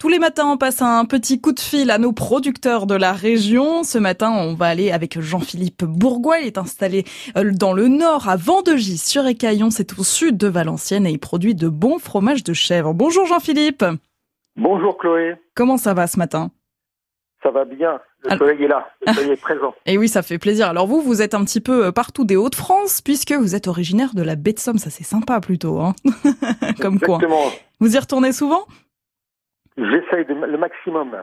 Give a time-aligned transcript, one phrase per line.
[0.00, 3.12] Tous les matins, on passe un petit coup de fil à nos producteurs de la
[3.12, 3.84] région.
[3.84, 6.38] Ce matin, on va aller avec Jean-Philippe Bourgois.
[6.38, 7.04] Il est installé
[7.36, 9.68] euh, dans le nord, à Vendegis, sur Écaillon.
[9.68, 12.94] C'est au sud de Valenciennes et il produit de bons fromages de chèvre.
[12.94, 13.84] Bonjour Jean-Philippe.
[14.56, 15.34] Bonjour Chloé.
[15.54, 16.50] Comment ça va ce matin?
[17.42, 18.00] Ça va bien.
[18.24, 18.88] Le soleil est là.
[19.06, 19.74] Le soleil est présent.
[19.84, 20.68] Et oui, ça fait plaisir.
[20.68, 24.14] Alors vous, vous êtes un petit peu euh, partout des Hauts-de-France puisque vous êtes originaire
[24.14, 24.78] de la baie de Somme.
[24.78, 25.78] Ça, c'est sympa plutôt.
[25.78, 25.92] Hein
[26.80, 27.18] Comme Exactement.
[27.18, 27.50] quoi.
[27.80, 28.64] Vous y retournez souvent?
[29.80, 31.22] J'essaye le maximum.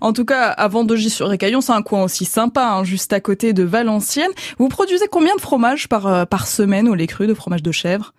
[0.00, 3.62] En tout cas, à Vendegis-sur-Écaillon, c'est un coin aussi sympa, hein, juste à côté de
[3.62, 4.32] Valenciennes.
[4.58, 7.72] Vous produisez combien de fromages par, euh, par semaine au lait cru de fromage de
[7.72, 8.12] chèvre?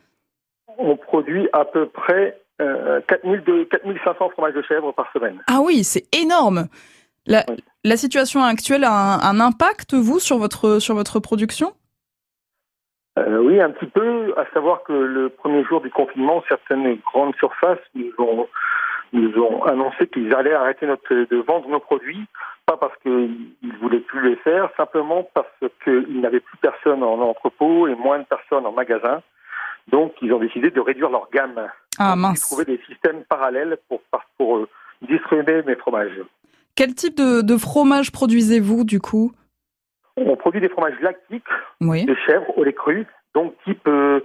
[0.77, 5.41] On produit à peu près euh, 4000 de, 4500 fromages de chèvre par semaine.
[5.47, 6.67] Ah oui, c'est énorme.
[7.25, 7.63] La, Oui.
[7.83, 11.73] la situation actuelle a un, un impact, vous, sur votre, sur votre production?
[13.19, 17.35] Euh, oui, un petit peu, à savoir que le premier jour du confinement, certaines grandes
[17.35, 18.47] surfaces nous ont,
[19.13, 22.25] nous ont annoncé qu'ils allaient arrêter notre, de vendre nos produits,
[22.65, 25.47] pas parce qu'ils ne voulaient plus les faire, simplement parce
[25.83, 29.21] qu'ils n'avaient plus personne en entrepôt et moins de personnes en magasin.
[29.89, 31.67] Donc, ils ont décidé de réduire leur gamme.
[31.99, 32.41] Ah Ils mince.
[32.41, 34.01] trouvaient des systèmes parallèles pour,
[34.57, 34.67] euh,
[35.01, 36.21] distribuer mes fromages.
[36.75, 39.31] Quel type de, de fromage produisez-vous, du coup?
[40.17, 41.43] On produit des fromages lactiques
[41.81, 42.05] Oui.
[42.05, 44.21] de chèvre au lait cru, donc type euh,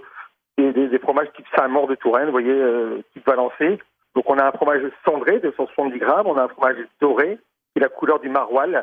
[0.57, 3.79] des fromages type Saint-Maur de Touraine, vous voyez, euh, type Valençay.
[4.15, 7.37] Donc on a un fromage cendré de 170 grammes, on a un fromage doré
[7.73, 8.81] qui est la couleur du maroilles,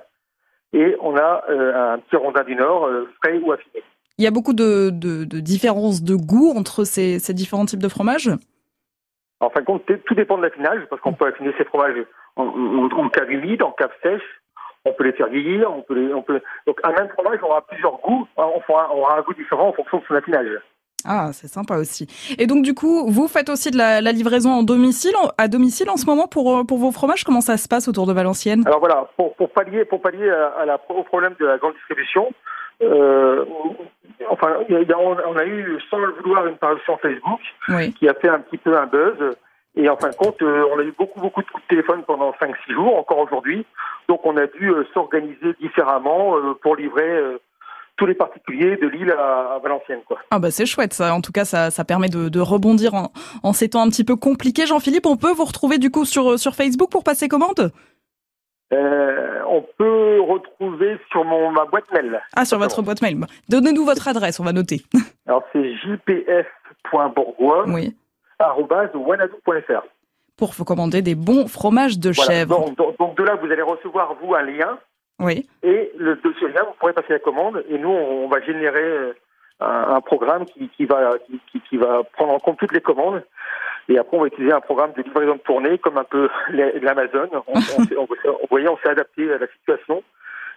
[0.72, 3.82] et on a euh, un petit rondin du Nord euh, frais ou affiné.
[4.18, 7.82] Il y a beaucoup de, de, de différences de goût entre ces, ces différents types
[7.82, 8.30] de fromages?
[9.40, 11.98] En fin de compte, tout dépend de l'affinage, parce qu'on peut affiner ces fromages
[12.36, 14.22] en, en- en cave humide, en cave sèche.
[14.86, 16.40] On peut les faire vieillir, on peut les, on peut.
[16.66, 19.72] Donc un même fromage aura plusieurs goûts, on aura, on aura un goût différent en
[19.72, 20.48] fonction de son affinage.
[21.06, 22.08] Ah, c'est sympa aussi.
[22.38, 25.88] Et donc, du coup, vous faites aussi de la, la livraison en domicile, à domicile
[25.88, 27.22] en ce moment pour, euh, pour vos fromages?
[27.24, 28.64] Comment ça se passe autour de Valenciennes?
[28.66, 31.74] Alors voilà, pour, pour pallier, pour pallier à, à la, au problème de la grande
[31.74, 32.32] distribution,
[32.82, 33.44] euh,
[34.28, 37.92] enfin, on, a eu, sans le vouloir, une parution Facebook Oui.
[37.94, 39.36] qui a fait un petit peu un buzz.
[39.78, 42.02] Et en fin de compte, euh, on a eu beaucoup, beaucoup de coups de téléphone
[42.06, 43.64] pendant 5-6 jours, encore aujourd'hui.
[44.08, 47.36] Donc on a dû s'organiser différemment pour livrer
[47.96, 50.02] tous les particuliers de Lille à, Valenciennes.
[50.06, 50.18] Quoi.
[50.30, 51.14] Ah bah c'est chouette ça.
[51.14, 53.10] En tout cas, ça, ça permet de, de rebondir en,
[53.42, 54.66] en ces temps un petit peu compliqués.
[54.66, 57.72] Jean-Philippe, on peut vous retrouver du coup sur, sur Facebook pour passer commande?
[58.72, 62.20] Euh, on peut retrouver sur mon, ma boîte mail.
[62.34, 63.16] Ah, sur votre boîte mail.
[63.48, 64.82] Donnez-nous votre adresse, on va noter.
[65.26, 67.96] Alors c'est jpf.bourgois Oui.
[70.36, 72.30] Pour vous commander des bons fromages de Voilà.
[72.30, 72.58] chèvre.
[72.66, 74.78] Donc, donc- donc de là, vous allez recevoir, vous, un lien.
[75.18, 75.46] Oui.
[75.62, 77.64] Et le, ce lien, vous pourrez passer la commande.
[77.70, 79.12] Et nous, on va générer euh,
[79.60, 81.12] un, un programme qui, qui va,
[81.68, 83.22] qui, va prendre en compte toutes les commandes.
[83.88, 87.28] Et après, on va utiliser un programme de livraison de tournée, comme un peu l'Amazon.
[87.46, 90.02] On, on, s'est- on, s'est- vous voyez, on s'est adapté à la situation.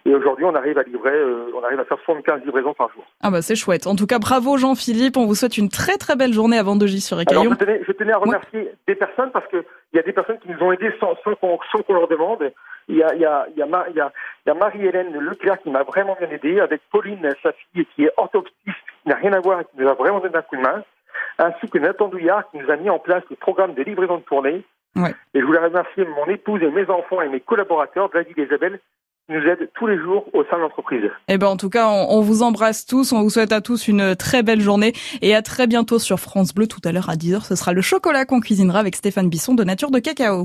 [0.06, 3.04] Et aujourd'hui, on arrive à livrer, euh, on arrive à faire 75 livraisons par jour.
[3.20, 3.86] Ah bah c'est chouette.
[3.86, 5.18] En tout cas, bravo Jean-Philippe.
[5.18, 7.50] On vous souhaite une très très belle journée à Vendegis sur Alors, Écaillon.
[7.52, 9.58] je tenais, je tenais à remercier des personnes parce que
[9.92, 11.34] il y a des personnes qui nous ont aidés sans, sans
[11.82, 12.50] qu'on leur demande.
[12.88, 14.10] Il y a, il y a, il y a, Ma- il y a,
[14.46, 18.04] il y a Marie-Hélène Leclerc qui m'a vraiment bien aidé, avec Pauline, sa fille, qui
[18.04, 20.56] est orthoptiste, qui n'a rien à voir et qui nous a vraiment donné un coup
[20.56, 20.82] de main,
[21.38, 24.22] ainsi que Nathan Douillard qui nous a mis en place le programme de livraison de
[24.22, 24.64] tournée.
[24.96, 25.14] Ouais.
[25.34, 28.80] Et je voulais remercier mon épouse et mes enfants et mes collaborateurs, David et Isabelle,
[29.26, 31.08] qui nous aident tous les jours au sein de l'entreprise.
[31.28, 33.12] Eh ben en tout cas, on, on vous embrasse tous.
[33.12, 34.92] On vous souhaite à tous une très belle journée
[35.22, 37.44] et à très bientôt sur France Bleu tout à l'heure à 10h.
[37.44, 40.38] Ce sera le chocolat qu'on cuisinera avec Stéphane Bisson de Nature de Cacao.